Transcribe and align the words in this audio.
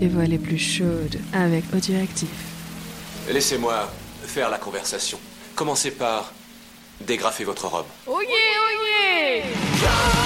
les 0.00 0.08
voix 0.08 0.24
les 0.24 0.38
plus 0.38 0.58
chaudes 0.58 1.18
avec 1.32 1.64
Audioactif. 1.74 2.28
Laissez-moi 3.30 3.92
faire 4.24 4.50
la 4.50 4.58
conversation. 4.58 5.18
Commencez 5.54 5.90
par 5.90 6.32
dégrafer 7.06 7.44
votre 7.44 7.66
robe. 7.66 7.86
Oh 8.06 8.20
yeah, 8.22 8.30
oh 8.30 8.70
yeah 9.02 10.20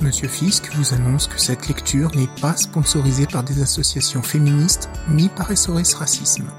Monsieur 0.00 0.28
Fisk 0.28 0.70
vous 0.74 0.92
annonce 0.92 1.26
que 1.26 1.40
cette 1.40 1.66
lecture 1.66 2.14
n'est 2.14 2.28
pas 2.40 2.56
sponsorisée 2.56 3.26
par 3.26 3.42
des 3.42 3.62
associations 3.62 4.22
féministes 4.22 4.90
ni 5.08 5.30
par 5.30 5.56
SOS 5.56 5.94
Racisme. 5.94 6.50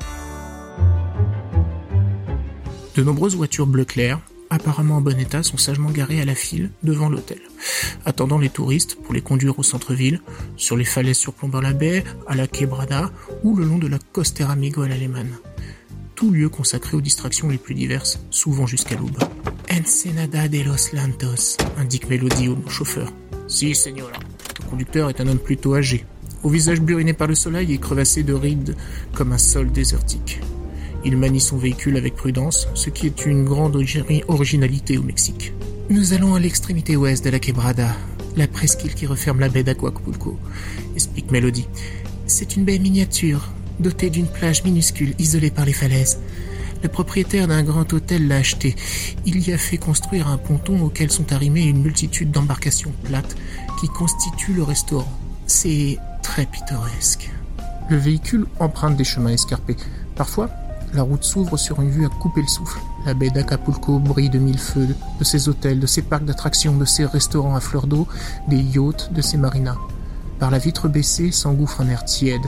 De 2.95 3.03
nombreuses 3.03 3.35
voitures 3.35 3.67
bleu 3.67 3.85
clair, 3.85 4.19
apparemment 4.49 4.95
en 4.95 5.01
bon 5.01 5.19
état, 5.19 5.43
sont 5.43 5.57
sagement 5.57 5.91
garées 5.91 6.21
à 6.21 6.25
la 6.25 6.33
file 6.33 6.71
devant 6.81 7.07
l'hôtel, 7.09 7.39
attendant 8.05 8.37
les 8.37 8.49
touristes 8.49 8.95
pour 8.95 9.13
les 9.13 9.21
conduire 9.21 9.57
au 9.59 9.63
centre-ville, 9.63 10.21
sur 10.57 10.77
les 10.77 10.85
falaises 10.85 11.17
surplombant 11.17 11.61
la 11.61 11.73
baie, 11.73 12.03
à 12.27 12.35
la 12.35 12.47
Quebrada 12.47 13.11
ou 13.43 13.55
le 13.55 13.65
long 13.65 13.77
de 13.77 13.87
la 13.87 13.99
Costera 14.11 14.53
Amigo 14.53 14.81
à 14.81 14.87
l'Alemane. 14.87 15.37
Tout 16.15 16.31
lieu 16.31 16.47
consacré 16.47 16.95
aux 16.95 17.01
distractions 17.01 17.49
les 17.49 17.57
plus 17.57 17.75
diverses, 17.75 18.19
souvent 18.29 18.65
jusqu'à 18.65 18.95
l'aube. 18.95 19.17
Ensenada 19.69 20.47
de 20.47 20.63
los 20.63 20.93
Lantos, 20.93 21.57
indique 21.77 22.09
Mélodie 22.09 22.47
au 22.47 22.57
chauffeur. 22.69 23.11
Si, 23.47 23.75
señora. 23.75 24.13
Le 24.63 24.69
conducteur 24.69 25.09
est 25.09 25.19
un 25.19 25.27
homme 25.27 25.39
plutôt 25.39 25.75
âgé, 25.75 26.05
au 26.43 26.49
visage 26.49 26.79
buriné 26.79 27.13
par 27.13 27.27
le 27.27 27.35
soleil 27.35 27.73
et 27.73 27.77
crevassé 27.77 28.23
de 28.23 28.33
rides 28.33 28.75
comme 29.13 29.33
un 29.33 29.37
sol 29.37 29.71
désertique. 29.71 30.39
Il 31.03 31.17
manie 31.17 31.41
son 31.41 31.57
véhicule 31.57 31.97
avec 31.97 32.15
prudence, 32.15 32.67
ce 32.73 32.89
qui 32.89 33.07
est 33.07 33.25
une 33.25 33.43
grande 33.43 33.75
originalité 33.75 34.97
au 34.97 35.03
Mexique. 35.03 35.53
Nous 35.87 36.13
allons 36.13 36.33
à 36.33 36.39
l'extrémité 36.39 36.95
ouest 36.95 37.23
de 37.23 37.29
la 37.29 37.37
Quebrada, 37.37 37.95
la 38.35 38.47
presqu'île 38.47 38.95
qui 38.95 39.05
referme 39.05 39.39
la 39.39 39.49
baie 39.49 39.61
d'Aquacpulco, 39.61 40.39
explique 40.95 41.29
Melody. 41.29 41.67
C'est 42.25 42.55
une 42.55 42.65
baie 42.65 42.79
miniature, 42.79 43.49
dotée 43.79 44.09
d'une 44.09 44.25
plage 44.25 44.63
minuscule 44.63 45.13
isolée 45.19 45.51
par 45.51 45.63
les 45.63 45.73
falaises. 45.73 46.19
Le 46.81 46.89
propriétaire 46.89 47.47
d'un 47.47 47.61
grand 47.61 47.93
hôtel 47.93 48.27
l'a 48.27 48.37
acheté. 48.37 48.75
Il 49.27 49.47
y 49.47 49.53
a 49.53 49.59
fait 49.59 49.77
construire 49.77 50.27
un 50.27 50.37
ponton 50.37 50.81
auquel 50.81 51.11
sont 51.11 51.31
arrimées 51.31 51.65
une 51.65 51.83
multitude 51.83 52.31
d'embarcations 52.31 52.93
plates 53.03 53.35
qui 53.79 53.87
constituent 53.87 54.53
le 54.53 54.63
restaurant. 54.63 55.19
C'est 55.45 55.99
très 56.23 56.47
pittoresque. 56.47 57.29
Le 57.91 57.97
véhicule 57.97 58.47
emprunte 58.59 58.97
des 58.97 59.03
chemins 59.03 59.33
escarpés. 59.33 59.77
Parfois, 60.15 60.49
la 60.95 61.03
route 61.03 61.23
s'ouvre 61.23 61.57
sur 61.57 61.81
une 61.81 61.89
vue 61.89 62.05
à 62.05 62.09
couper 62.09 62.41
le 62.41 62.47
souffle. 62.47 62.79
La 63.05 63.13
baie 63.13 63.29
d'Acapulco 63.29 63.99
brille 63.99 64.29
de 64.29 64.39
mille 64.39 64.57
feux, 64.57 64.87
de 65.19 65.23
ses 65.23 65.49
hôtels, 65.49 65.79
de 65.79 65.87
ses 65.87 66.01
parcs 66.01 66.25
d'attractions, 66.25 66.75
de 66.75 66.85
ses 66.85 67.05
restaurants 67.05 67.55
à 67.55 67.59
fleur 67.59 67.85
d'eau, 67.85 68.07
des 68.47 68.61
yachts, 68.61 69.11
de 69.11 69.21
ses 69.21 69.37
marinas. 69.37 69.77
Par 70.39 70.51
la 70.51 70.57
vitre 70.57 70.87
baissée 70.87 71.31
s'engouffre 71.31 71.81
un 71.81 71.89
air 71.89 72.03
tiède, 72.03 72.45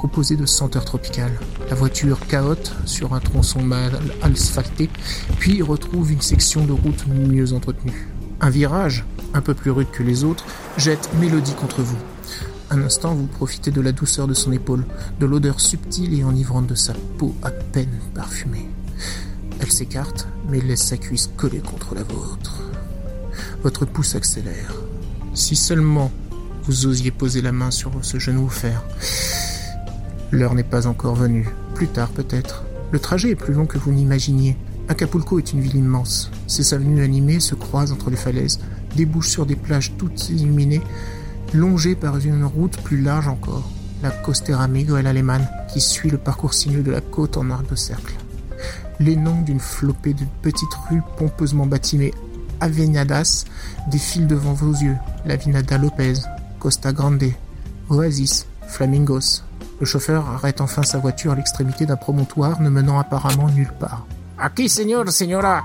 composé 0.00 0.36
de 0.36 0.46
senteurs 0.46 0.84
tropicales. 0.84 1.38
La 1.68 1.76
voiture 1.76 2.26
cahote 2.26 2.72
sur 2.84 3.14
un 3.14 3.20
tronçon 3.20 3.62
mal 3.62 3.92
asphalté, 4.22 4.90
puis 5.38 5.62
retrouve 5.62 6.12
une 6.12 6.20
section 6.20 6.64
de 6.64 6.72
route 6.72 7.06
mieux 7.06 7.52
entretenue. 7.52 8.08
Un 8.40 8.50
virage, 8.50 9.04
un 9.34 9.40
peu 9.40 9.54
plus 9.54 9.70
rude 9.70 9.90
que 9.90 10.02
les 10.02 10.24
autres, 10.24 10.44
jette 10.76 11.10
Mélodie 11.20 11.54
contre 11.54 11.82
vous. 11.82 11.98
Un 12.70 12.82
instant, 12.82 13.14
vous 13.14 13.26
profitez 13.26 13.70
de 13.70 13.80
la 13.80 13.92
douceur 13.92 14.26
de 14.26 14.34
son 14.34 14.52
épaule, 14.52 14.84
de 15.20 15.26
l'odeur 15.26 15.60
subtile 15.60 16.18
et 16.18 16.24
enivrante 16.24 16.66
de 16.66 16.74
sa 16.74 16.92
peau 17.16 17.34
à 17.42 17.50
peine 17.50 17.98
parfumée. 18.14 18.68
Elle 19.60 19.72
s'écarte, 19.72 20.28
mais 20.48 20.60
laisse 20.60 20.84
sa 20.84 20.98
cuisse 20.98 21.30
collée 21.36 21.60
contre 21.60 21.94
la 21.94 22.02
vôtre. 22.02 22.62
Votre 23.62 23.86
pouce 23.86 24.14
accélère. 24.14 24.74
Si 25.34 25.56
seulement 25.56 26.10
vous 26.64 26.86
osiez 26.86 27.10
poser 27.10 27.40
la 27.40 27.52
main 27.52 27.70
sur 27.70 27.90
ce 28.02 28.18
genou 28.18 28.44
offert. 28.44 28.84
L'heure 30.30 30.54
n'est 30.54 30.62
pas 30.62 30.86
encore 30.86 31.14
venue. 31.14 31.48
Plus 31.74 31.88
tard 31.88 32.10
peut-être. 32.10 32.64
Le 32.92 32.98
trajet 32.98 33.30
est 33.30 33.36
plus 33.36 33.54
long 33.54 33.64
que 33.64 33.78
vous 33.78 33.90
n'imaginiez. 33.90 34.54
Acapulco 34.88 35.38
est 35.38 35.54
une 35.54 35.60
ville 35.60 35.76
immense. 35.76 36.30
Ses 36.46 36.74
avenues 36.74 37.02
animées 37.02 37.40
se 37.40 37.54
croisent 37.54 37.92
entre 37.92 38.10
les 38.10 38.16
falaises, 38.16 38.60
débouchent 38.96 39.30
sur 39.30 39.46
des 39.46 39.56
plages 39.56 39.94
toutes 39.96 40.28
illuminées, 40.28 40.82
longées 41.54 41.94
par 41.94 42.16
une 42.18 42.44
route 42.44 42.76
plus 42.82 43.00
large 43.00 43.28
encore, 43.28 43.68
la 44.02 44.10
Costera 44.10 44.68
Miguel 44.68 45.06
Alemán, 45.06 45.48
qui 45.72 45.80
suit 45.80 46.10
le 46.10 46.18
parcours 46.18 46.54
sinueux 46.54 46.82
de 46.82 46.90
la 46.90 47.00
côte 47.00 47.36
en 47.36 47.50
arc 47.50 47.68
de 47.68 47.74
cercle. 47.74 48.14
Les 49.00 49.16
noms 49.16 49.42
d'une 49.42 49.60
flopée 49.60 50.14
de 50.14 50.24
petites 50.42 50.74
rues 50.88 51.02
pompeusement 51.16 51.66
bâtimées 51.66 52.12
Aveniadas 52.60 53.44
défilent 53.90 54.26
devant 54.26 54.52
vos 54.52 54.72
yeux. 54.72 54.96
La 55.24 55.36
Vinada 55.36 55.78
Lopez, 55.78 56.14
Costa 56.58 56.92
Grande, 56.92 57.32
Oasis, 57.88 58.46
Flamingos. 58.66 59.44
Le 59.80 59.86
chauffeur 59.86 60.28
arrête 60.28 60.60
enfin 60.60 60.82
sa 60.82 60.98
voiture 60.98 61.32
à 61.32 61.36
l'extrémité 61.36 61.86
d'un 61.86 61.96
promontoire 61.96 62.60
ne 62.60 62.68
menant 62.68 62.98
apparemment 62.98 63.48
nulle 63.48 63.72
part. 63.78 64.06
Aquí, 64.36 64.68
señor, 64.68 65.10
señora, 65.12 65.64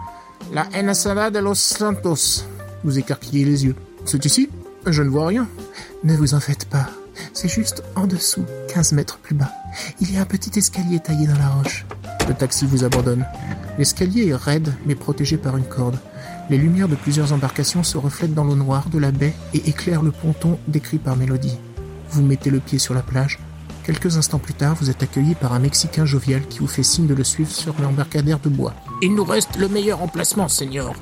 la 0.54 0.68
ensalada 0.76 1.32
de 1.32 1.40
los 1.40 1.56
Santos. 1.56 2.46
Vous 2.84 3.00
écarquillez 3.00 3.46
les 3.46 3.66
yeux. 3.66 3.76
C'est 4.06 4.24
ici? 4.26 4.50
Je 4.86 5.02
ne 5.02 5.10
vois 5.10 5.28
rien. 5.28 5.48
Ne 6.04 6.16
vous 6.16 6.34
en 6.34 6.40
faites 6.42 6.66
pas. 6.66 6.90
C'est 7.32 7.48
juste 7.48 7.84
en 7.96 8.06
dessous, 8.06 8.46
15 8.74 8.92
mètres 8.94 9.18
plus 9.18 9.36
bas. 9.36 9.52
Il 10.02 10.14
y 10.14 10.18
a 10.18 10.22
un 10.22 10.26
petit 10.26 10.58
escalier 10.60 11.00
taillé 11.00 11.26
dans 11.26 11.38
la 11.38 11.48
roche. 11.50 11.86
Le 12.28 12.34
taxi 12.34 12.66
vous 12.66 12.84
abandonne. 12.84 13.26
L'escalier 13.78 14.28
est 14.28 14.36
raide 14.36 14.74
mais 14.86 14.96
protégé 14.96 15.38
par 15.38 15.56
une 15.56 15.64
corde. 15.64 15.98
Les 16.50 16.58
lumières 16.58 16.90
de 16.90 16.96
plusieurs 16.96 17.32
embarcations 17.32 17.84
se 17.84 17.98
reflètent 17.98 18.34
dans 18.34 18.44
l'eau 18.44 18.56
noire 18.56 18.90
de 18.90 19.00
la 19.00 19.12
baie 19.12 19.34
et 19.54 19.70
éclairent 19.70 20.04
le 20.04 20.12
ponton 20.12 20.60
décrit 20.68 20.98
par 20.98 21.16
Mélodie. 21.16 21.58
Vous 22.10 22.22
mettez 22.22 22.50
le 22.50 22.60
pied 22.60 22.78
sur 22.78 22.94
la 22.94 23.02
plage. 23.02 23.40
Quelques 23.84 24.16
instants 24.18 24.40
plus 24.40 24.54
tard, 24.54 24.76
vous 24.80 24.90
êtes 24.90 25.04
accueilli 25.04 25.36
par 25.36 25.54
un 25.54 25.60
Mexicain 25.60 26.06
jovial 26.06 26.48
qui 26.48 26.60
vous 26.60 26.68
fait 26.68 26.84
signe 26.84 27.08
de 27.08 27.14
le 27.14 27.24
suivre 27.24 27.52
sur 27.52 27.74
l'embarcadère 27.82 28.40
de 28.40 28.50
bois. 28.50 28.74
Il 29.02 29.14
nous 29.14 29.26
reste 29.26 29.58
le 29.58 29.68
meilleur 29.68 30.02
emplacement, 30.02 30.48
Seigneur. 30.48 30.94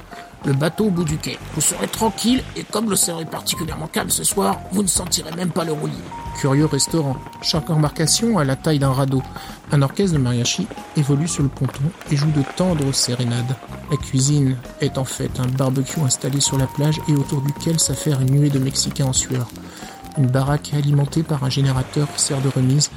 Le 0.44 0.53
bateau 0.53 0.85
au 0.85 0.89
bout 0.89 1.03
du 1.03 1.17
quai. 1.17 1.38
Vous 1.53 1.61
serez 1.61 1.88
tranquille 1.88 2.44
et 2.55 2.63
comme 2.63 2.89
l'océan 2.89 3.19
est 3.19 3.29
particulièrement 3.29 3.85
calme 3.85 4.09
ce 4.09 4.23
soir, 4.23 4.59
vous 4.72 4.81
ne 4.81 4.88
sentirez 4.88 5.31
même 5.35 5.51
pas 5.51 5.63
le 5.63 5.73
roulis. 5.73 5.94
Curieux 6.39 6.66
restaurant. 6.66 7.17
Chaque 7.44 7.69
embarcation 7.69 8.39
a 8.39 8.44
la 8.44 8.55
taille 8.55 8.79
d'un 8.79 8.91
radeau. 8.91 9.22
Un 9.72 9.83
orchestre 9.83 10.17
de 10.17 10.22
mariachi 10.23 10.66
évolue 10.97 11.28
sur 11.28 11.43
le 11.43 11.49
ponton 11.49 11.83
et 12.09 12.16
joue 12.16 12.31
de 12.31 12.41
tendres 12.55 12.91
sérénades. 12.91 13.55
La 13.91 13.97
cuisine 13.97 14.57
est 14.79 14.97
en 14.97 15.05
fait 15.05 15.39
un 15.39 15.45
barbecue 15.45 15.99
installé 15.99 16.39
sur 16.39 16.57
la 16.57 16.66
plage 16.66 16.99
et 17.07 17.13
autour 17.13 17.41
duquel 17.41 17.79
s'affaire 17.79 18.19
une 18.22 18.31
nuée 18.31 18.49
de 18.49 18.57
Mexicains 18.57 19.05
en 19.05 19.13
sueur. 19.13 19.47
Une 20.17 20.27
baraque 20.27 20.73
alimentée 20.73 21.23
par 21.23 21.44
un 21.44 21.49
générateur 21.49 22.07
sert 22.17 22.41
de 22.41 22.49
remise 22.49 22.91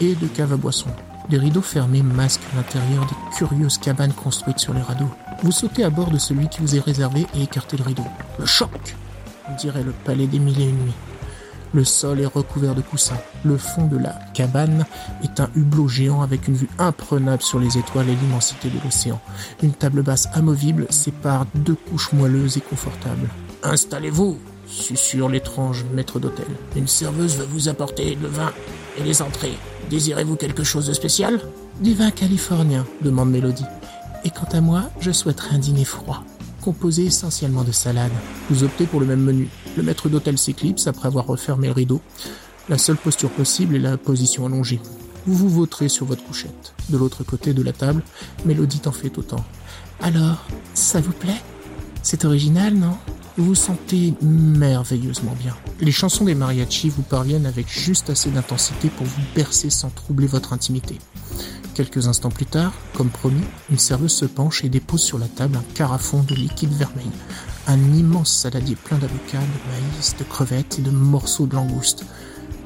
et 0.00 0.14
de 0.14 0.26
cave 0.26 0.52
à 0.52 0.56
boissons. 0.56 0.90
Des 1.28 1.38
rideaux 1.38 1.62
fermés 1.62 2.02
masquent 2.02 2.52
l'intérieur 2.54 3.06
des 3.06 3.36
curieuses 3.36 3.78
cabanes 3.78 4.12
construites 4.12 4.58
sur 4.58 4.74
les 4.74 4.82
radeaux. 4.82 5.10
Vous 5.42 5.52
sautez 5.52 5.84
à 5.84 5.90
bord 5.90 6.10
de 6.10 6.18
celui 6.18 6.48
qui 6.48 6.60
vous 6.60 6.76
est 6.76 6.80
réservé 6.80 7.26
et 7.34 7.42
écartez 7.42 7.76
le 7.76 7.84
rideau. 7.84 8.04
Le 8.38 8.46
choc 8.46 8.96
On 9.50 9.56
dirait 9.56 9.82
le 9.82 9.92
palais 9.92 10.26
des 10.26 10.38
mille 10.38 10.60
et 10.60 10.68
une 10.68 10.84
nuits. 10.84 10.94
Le 11.74 11.84
sol 11.84 12.20
est 12.20 12.26
recouvert 12.26 12.74
de 12.74 12.82
coussins. 12.82 13.18
Le 13.44 13.58
fond 13.58 13.86
de 13.86 13.96
la 13.98 14.16
cabane 14.32 14.86
est 15.24 15.40
un 15.40 15.50
hublot 15.56 15.88
géant 15.88 16.22
avec 16.22 16.46
une 16.46 16.54
vue 16.54 16.68
imprenable 16.78 17.42
sur 17.42 17.58
les 17.58 17.76
étoiles 17.76 18.08
et 18.08 18.14
l'immensité 18.14 18.68
de 18.68 18.78
l'océan. 18.84 19.20
Une 19.60 19.72
table 19.72 20.02
basse 20.02 20.28
amovible 20.34 20.86
sépare 20.90 21.46
deux 21.54 21.74
couches 21.74 22.12
moelleuses 22.12 22.58
et 22.58 22.60
confortables. 22.60 23.28
Installez-vous, 23.64 24.38
susurre 24.66 25.28
l'étrange 25.28 25.84
maître 25.94 26.20
d'hôtel. 26.20 26.46
Une 26.76 26.88
serveuse 26.88 27.36
va 27.36 27.44
vous 27.44 27.68
apporter 27.68 28.16
le 28.20 28.28
vin 28.28 28.52
et 28.98 29.02
les 29.02 29.22
entrées. 29.22 29.56
Désirez-vous 29.90 30.36
quelque 30.36 30.64
chose 30.64 30.86
de 30.86 30.92
spécial? 30.92 31.40
Du 31.80 31.94
vin 31.94 32.10
californien, 32.10 32.86
demande 33.02 33.30
Mélodie. 33.30 33.64
Et 34.24 34.30
quant 34.30 34.48
à 34.52 34.60
moi, 34.60 34.90
je 35.00 35.10
souhaiterais 35.10 35.56
un 35.56 35.58
dîner 35.58 35.84
froid 35.84 36.24
composé 36.64 37.04
essentiellement 37.04 37.62
de 37.62 37.72
salade. 37.72 38.10
Vous 38.48 38.64
optez 38.64 38.86
pour 38.86 38.98
le 38.98 39.04
même 39.06 39.20
menu. 39.20 39.50
Le 39.76 39.82
maître 39.82 40.08
d'hôtel 40.08 40.38
s'éclipse 40.38 40.86
après 40.86 41.08
avoir 41.08 41.26
refermé 41.26 41.66
le 41.66 41.74
rideau. 41.74 42.00
La 42.70 42.78
seule 42.78 42.96
posture 42.96 43.28
possible 43.28 43.76
est 43.76 43.80
la 43.80 43.98
position 43.98 44.46
allongée. 44.46 44.80
Vous 45.26 45.34
vous 45.34 45.50
vautrez 45.50 45.90
sur 45.90 46.06
votre 46.06 46.24
couchette. 46.24 46.72
De 46.88 46.96
l'autre 46.96 47.22
côté 47.22 47.52
de 47.52 47.62
la 47.62 47.72
table, 47.72 48.02
Mélodie 48.46 48.80
en 48.86 48.92
fait 48.92 49.18
autant. 49.18 49.44
Alors, 50.00 50.46
ça 50.72 51.00
vous 51.02 51.12
plaît? 51.12 51.42
C'est 52.02 52.24
original, 52.24 52.72
non? 52.72 52.96
Vous 53.36 53.46
vous 53.46 53.54
sentez 53.56 54.14
merveilleusement 54.22 55.34
bien. 55.34 55.56
Les 55.80 55.90
chansons 55.90 56.24
des 56.24 56.36
mariachis 56.36 56.88
vous 56.88 57.02
parviennent 57.02 57.46
avec 57.46 57.68
juste 57.68 58.08
assez 58.08 58.30
d'intensité 58.30 58.90
pour 58.90 59.06
vous 59.06 59.22
bercer 59.34 59.70
sans 59.70 59.90
troubler 59.90 60.28
votre 60.28 60.52
intimité. 60.52 61.00
Quelques 61.74 62.06
instants 62.06 62.30
plus 62.30 62.46
tard, 62.46 62.72
comme 62.92 63.08
promis, 63.08 63.42
une 63.72 63.78
serveuse 63.78 64.12
se 64.12 64.24
penche 64.24 64.62
et 64.62 64.68
dépose 64.68 65.02
sur 65.02 65.18
la 65.18 65.26
table 65.26 65.56
un 65.56 65.74
carafon 65.74 66.22
de 66.22 66.36
liquide 66.36 66.72
vermeil. 66.74 67.10
Un 67.66 67.80
immense 67.92 68.32
saladier 68.32 68.76
plein 68.76 68.98
d'avocats, 68.98 69.38
de 69.38 69.96
maïs, 69.96 70.14
de 70.16 70.22
crevettes 70.22 70.78
et 70.78 70.82
de 70.82 70.90
morceaux 70.90 71.46
de 71.46 71.56
langoustes. 71.56 72.04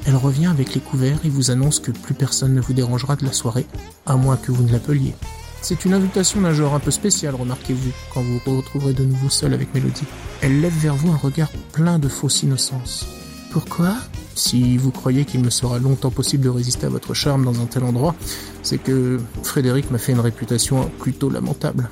Elle 0.05 0.17
revient 0.17 0.47
avec 0.47 0.75
les 0.75 0.82
couverts 0.82 1.21
et 1.25 1.31
vous 1.31 1.50
annonce 1.50 1.81
que 1.81 1.93
plus 1.93 2.14
personne 2.14 2.55
ne 2.55 2.61
vous 2.61 2.75
dérangera 2.75 3.17
de 3.17 3.25
la 3.25 3.32
soirée, 3.32 3.67
à 4.05 4.17
moins 4.17 4.37
que 4.37 4.53
vous 4.53 4.64
ne 4.64 4.73
l'appeliez. 4.73 5.14
C'est 5.61 5.85
une 5.85 5.93
invitation 5.93 6.41
d'un 6.41 6.53
genre 6.53 6.75
un 6.75 6.79
peu 6.79 6.91
spécial, 6.91 7.35
remarquez-vous, 7.35 7.91
quand 8.15 8.23
vous 8.23 8.41
vous 8.45 8.57
retrouverez 8.59 8.93
de 8.93 9.05
nouveau 9.05 9.29
seul 9.29 9.55
avec 9.55 9.75
Mélodie. 9.75 10.07
Elle 10.41 10.61
lève 10.61 10.77
vers 10.79 10.95
vous 10.95 11.11
un 11.11 11.17
regard 11.17 11.51
plein 11.73 11.99
de 11.99 12.09
fausse 12.09 12.43
innocence. 12.43 13.07
Pourquoi? 13.51 13.95
Si 14.35 14.77
vous 14.77 14.93
croyez 14.93 15.25
qu'il 15.25 15.43
me 15.43 15.51
sera 15.51 15.79
longtemps 15.79 16.13
possible 16.13 16.45
de 16.45 16.49
résister 16.49 16.87
à 16.87 16.91
votre 16.91 17.13
charme 17.13 17.45
dans 17.45 17.61
un 17.61 17.67
tel 17.67 17.83
endroit, 17.83 18.15
c'est 18.63 18.79
que 18.79 19.19
Frédéric 19.43 19.91
m'a 19.91 19.99
fait 19.99 20.13
une 20.13 20.21
réputation 20.21 20.89
plutôt 21.01 21.29
lamentable. 21.29 21.91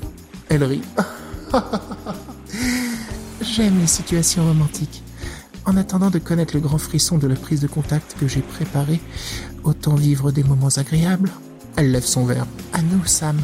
Elle 0.49 0.63
rit. 0.63 0.83
J'aime 3.41 3.81
les 3.81 3.87
situations 3.87 4.47
romantiques. 4.47 5.03
En 5.65 5.77
attendant 5.77 6.11
de 6.11 6.21
connaître 6.21 6.55
le 6.55 6.61
grand 6.61 6.79
frisson 6.79 7.19
de 7.19 7.27
la 7.27 7.35
prise 7.35 7.61
de 7.61 7.67
contact 7.67 8.15
que 8.21 8.29
j'ai 8.29 8.43
préparé, 8.43 9.01
autant 9.65 9.97
vivre 9.97 10.31
des 10.31 10.45
moments 10.45 10.69
agréables. 10.77 11.33
Elle 11.75 11.91
lève 11.91 12.05
son 12.05 12.25
verre. 12.25 12.47
À 12.73 12.81
nous, 12.83 13.05
Sam, 13.05 13.41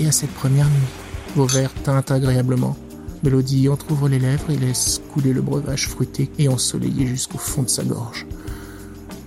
et 0.00 0.06
à 0.06 0.12
cette 0.12 0.32
première 0.32 0.66
nuit. 0.66 0.88
Vos 1.36 1.46
verres 1.46 1.74
teintent 1.82 2.10
agréablement. 2.10 2.76
Mélodie 3.22 3.68
entr'ouvre 3.68 4.08
les 4.08 4.18
lèvres 4.18 4.50
et 4.50 4.56
laisse 4.56 5.00
couler 5.12 5.32
le 5.32 5.42
breuvage 5.42 5.88
fruité 5.88 6.30
et 6.38 6.48
ensoleillé 6.48 7.06
jusqu'au 7.06 7.38
fond 7.38 7.62
de 7.62 7.70
sa 7.70 7.82
gorge. 7.82 8.26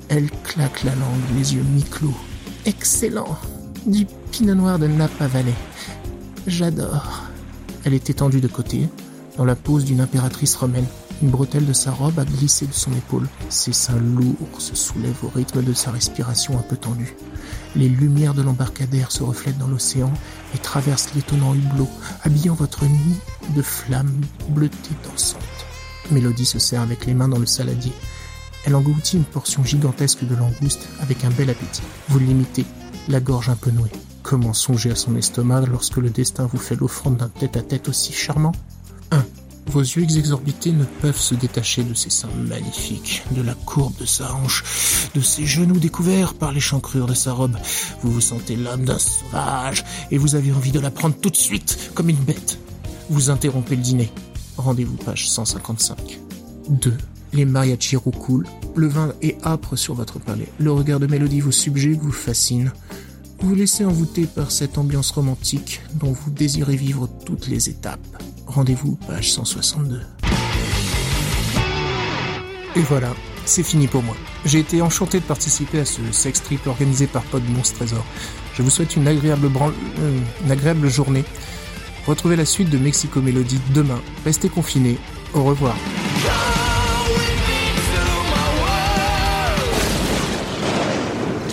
Elle 0.09 0.29
claque 0.43 0.83
la 0.83 0.95
langue, 0.95 1.37
les 1.37 1.55
yeux 1.55 1.63
mi-clos. 1.63 2.13
Excellent 2.65 3.37
Du 3.85 4.05
pinot 4.31 4.55
noir 4.55 4.79
de 4.79 4.87
Napa 4.87 5.27
Valley. 5.27 5.53
J'adore. 6.45 7.23
Elle 7.83 7.93
est 7.93 8.09
étendue 8.09 8.41
de 8.41 8.47
côté, 8.47 8.87
dans 9.37 9.45
la 9.45 9.55
pose 9.55 9.85
d'une 9.85 10.01
impératrice 10.01 10.55
romaine. 10.55 10.85
Une 11.21 11.29
bretelle 11.29 11.65
de 11.65 11.73
sa 11.73 11.91
robe 11.91 12.19
a 12.19 12.25
glissé 12.25 12.67
de 12.67 12.73
son 12.73 12.91
épaule. 12.91 13.27
Ses 13.49 13.73
seins 13.73 13.99
lourds 13.99 14.35
se 14.59 14.75
soulèvent 14.75 15.23
au 15.23 15.29
rythme 15.29 15.63
de 15.63 15.73
sa 15.73 15.91
respiration 15.91 16.57
un 16.57 16.61
peu 16.61 16.77
tendue. 16.77 17.15
Les 17.75 17.89
lumières 17.89 18.33
de 18.33 18.41
l'embarcadère 18.41 19.11
se 19.11 19.23
reflètent 19.23 19.57
dans 19.57 19.67
l'océan 19.67 20.11
et 20.55 20.57
traversent 20.57 21.13
l'étonnant 21.15 21.53
hublot, 21.53 21.89
habillant 22.23 22.55
votre 22.55 22.85
nuit 22.85 23.17
de 23.55 23.61
flammes 23.61 24.21
bleutées 24.49 24.95
dansantes. 25.03 25.41
Mélodie 26.11 26.45
se 26.45 26.59
serre 26.59 26.81
avec 26.81 27.05
les 27.05 27.13
mains 27.13 27.27
dans 27.27 27.39
le 27.39 27.45
saladier. 27.45 27.91
Elle 28.65 28.75
engloutit 28.75 29.17
une 29.17 29.25
portion 29.25 29.63
gigantesque 29.63 30.25
de 30.25 30.35
langouste 30.35 30.87
avec 30.99 31.23
un 31.23 31.29
bel 31.29 31.49
appétit. 31.49 31.81
Vous 32.09 32.19
l'imitez, 32.19 32.65
la 33.07 33.19
gorge 33.19 33.49
un 33.49 33.55
peu 33.55 33.71
nouée. 33.71 33.91
Comment 34.23 34.53
songer 34.53 34.91
à 34.91 34.95
son 34.95 35.15
estomac 35.15 35.61
lorsque 35.67 35.97
le 35.97 36.09
destin 36.09 36.45
vous 36.51 36.57
fait 36.57 36.75
l'offrande 36.75 37.17
d'un 37.17 37.29
tête-à-tête 37.29 37.87
aussi 37.87 38.11
charmant? 38.13 38.51
1. 39.11 39.23
Vos 39.67 39.81
yeux 39.81 40.17
exorbités 40.17 40.71
ne 40.71 40.85
peuvent 40.85 41.19
se 41.19 41.35
détacher 41.35 41.83
de 41.83 41.93
ses 41.93 42.09
seins 42.09 42.29
magnifiques, 42.47 43.23
de 43.31 43.41
la 43.41 43.53
courbe 43.53 43.97
de 43.99 44.05
sa 44.05 44.33
hanche, 44.33 44.63
de 45.13 45.21
ses 45.21 45.45
genoux 45.45 45.77
découverts 45.77 46.33
par 46.33 46.53
l'échancrure 46.53 47.05
de 47.05 47.13
sa 47.13 47.33
robe. 47.33 47.57
Vous 48.01 48.11
vous 48.11 48.21
sentez 48.21 48.55
l'âme 48.55 48.85
d'un 48.85 48.99
sauvage 48.99 49.83
et 50.09 50.17
vous 50.17 50.35
avez 50.35 50.53
envie 50.53 50.71
de 50.71 50.79
la 50.79 50.89
prendre 50.89 51.15
tout 51.15 51.29
de 51.29 51.35
suite 51.35 51.91
comme 51.93 52.09
une 52.09 52.15
bête. 52.15 52.59
Vous 53.09 53.29
interrompez 53.29 53.75
le 53.75 53.81
dîner. 53.81 54.11
Rendez-vous 54.57 54.95
page 54.95 55.29
155. 55.29 56.19
2. 56.69 56.93
Les 57.33 57.45
mariachis 57.45 57.97
roucoulent. 57.97 58.47
Le 58.75 58.87
vin 58.87 59.13
est 59.21 59.45
âpre 59.45 59.75
sur 59.75 59.93
votre 59.93 60.19
palais. 60.19 60.47
Le 60.59 60.71
regard 60.71 60.99
de 60.99 61.07
Mélodie 61.07 61.41
vous 61.41 61.51
subjugue, 61.51 61.99
vous 62.01 62.11
fascine. 62.11 62.71
Vous 63.39 63.55
laissez 63.55 63.85
envoûter 63.85 64.25
par 64.25 64.51
cette 64.51 64.77
ambiance 64.77 65.11
romantique 65.11 65.81
dont 65.93 66.11
vous 66.11 66.31
désirez 66.31 66.75
vivre 66.75 67.07
toutes 67.25 67.47
les 67.47 67.69
étapes. 67.69 67.99
Rendez-vous 68.47 68.97
page 69.07 69.31
162. 69.31 70.01
Et 72.75 72.81
voilà, 72.81 73.13
c'est 73.45 73.63
fini 73.63 73.87
pour 73.87 74.03
moi. 74.03 74.15
J'ai 74.45 74.59
été 74.59 74.81
enchanté 74.81 75.19
de 75.19 75.25
participer 75.25 75.79
à 75.79 75.85
ce 75.85 76.01
sex 76.11 76.41
trip 76.43 76.65
organisé 76.67 77.07
par 77.07 77.23
Pod 77.23 77.43
Monstre 77.49 77.77
Trésor. 77.77 78.05
Je 78.55 78.63
vous 78.63 78.69
souhaite 78.69 78.95
une 78.95 79.07
agréable, 79.07 79.49
euh, 79.99 80.19
une 80.43 80.51
agréable 80.51 80.89
journée. 80.89 81.23
Retrouvez 82.07 82.35
la 82.35 82.45
suite 82.45 82.69
de 82.69 82.77
Mexico 82.77 83.21
Mélodie 83.21 83.59
demain. 83.73 84.01
Restez 84.25 84.49
confinés. 84.49 84.97
Au 85.33 85.43
revoir. 85.43 85.75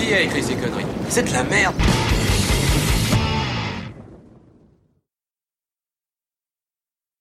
Qui 0.05 0.13
a 0.13 0.21
écrit 0.21 0.43
ces 0.43 0.55
conneries. 0.55 0.85
C'est 1.09 1.23
de 1.23 1.33
la 1.33 1.43
merde 1.45 1.75